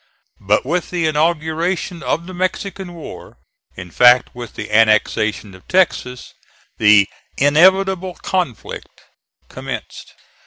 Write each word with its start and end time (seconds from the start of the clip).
But 0.39 0.65
with 0.65 0.89
the 0.89 1.05
inauguration 1.05 2.01
of 2.01 2.25
the 2.25 2.33
Mexican 2.33 2.95
war, 2.95 3.37
in 3.77 3.91
fact 3.91 4.33
with 4.33 4.55
the 4.55 4.71
annexation 4.71 5.53
of 5.53 5.67
Texas, 5.67 6.33
"the 6.79 7.07
inevitable 7.37 8.15
conflict" 8.15 9.01
commenced. 9.47 10.15